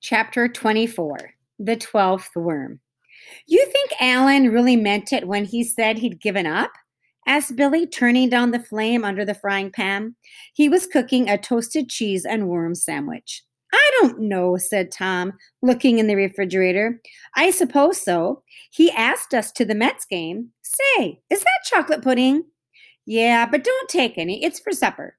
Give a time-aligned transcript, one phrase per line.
[0.00, 2.80] Chapter 24 The Twelfth Worm.
[3.46, 6.70] You think Alan really meant it when he said he'd given up?
[7.26, 10.14] asked Billy, turning down the flame under the frying pan.
[10.52, 13.42] He was cooking a toasted cheese and worm sandwich.
[13.72, 15.32] I don't know, said Tom,
[15.62, 17.00] looking in the refrigerator.
[17.34, 18.42] I suppose so.
[18.70, 20.50] He asked us to the Mets game.
[20.62, 22.44] Say, is that chocolate pudding?
[23.06, 24.44] Yeah, but don't take any.
[24.44, 25.16] It's for supper.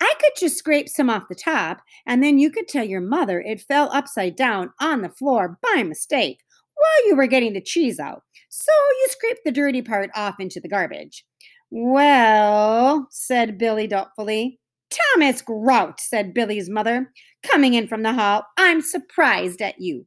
[0.00, 3.40] I could just scrape some off the top, and then you could tell your mother
[3.40, 6.40] it fell upside down on the floor by mistake
[6.74, 8.22] while you were getting the cheese out.
[8.48, 11.24] So you scraped the dirty part off into the garbage.
[11.70, 14.60] Well, said Billy doubtfully.
[14.90, 18.44] Thomas Grout, said Billy's mother, coming in from the hall.
[18.56, 20.06] I'm surprised at you.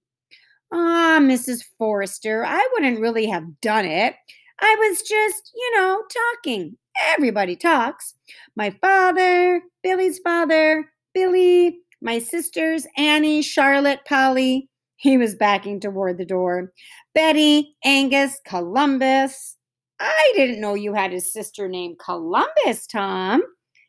[0.71, 1.63] Ah, Mrs.
[1.77, 4.15] Forrester, I wouldn't really have done it.
[4.61, 6.03] I was just, you know,
[6.35, 6.77] talking.
[7.01, 8.15] Everybody talks.
[8.55, 14.69] My father, Billy's father, Billy, my sisters, Annie, Charlotte, Polly.
[14.97, 16.73] He was backing toward the door.
[17.13, 19.55] Betty, Angus, Columbus.
[19.99, 23.41] I didn't know you had a sister named Columbus, Tom,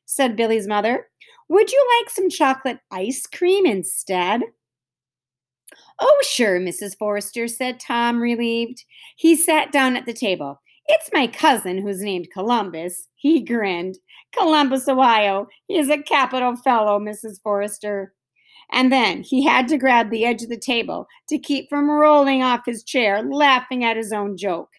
[0.06, 1.06] said Billy's mother.
[1.48, 4.42] Would you like some chocolate ice cream instead?
[6.00, 6.96] Oh, sure, Mrs.
[6.96, 8.84] Forrester, said Tom, relieved.
[9.16, 10.60] He sat down at the table.
[10.92, 13.06] It's my cousin who's named Columbus.
[13.14, 13.96] He grinned.
[14.36, 15.46] Columbus, Ohio.
[15.68, 17.40] He is a capital fellow, Mrs.
[17.44, 18.12] Forrester.
[18.72, 22.42] And then he had to grab the edge of the table to keep from rolling
[22.42, 24.70] off his chair, laughing at his own joke.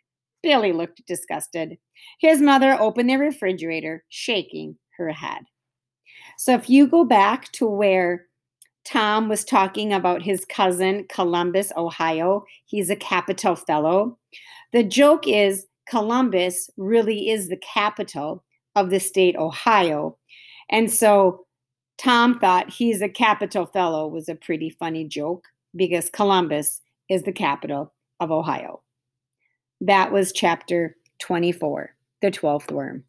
[0.43, 1.77] Billy looked disgusted.
[2.19, 5.43] His mother opened the refrigerator, shaking her head.
[6.37, 8.25] So if you go back to where
[8.83, 14.17] Tom was talking about his cousin, Columbus, Ohio, he's a capital fellow.
[14.73, 18.45] The joke is Columbus really is the capital
[18.77, 20.17] of the state Ohio.
[20.69, 21.45] And so
[21.97, 25.43] Tom thought he's a capital fellow was a pretty funny joke
[25.75, 28.81] because Columbus is the capital of Ohio.
[29.81, 33.03] That was chapter 24, The Twelfth Worm.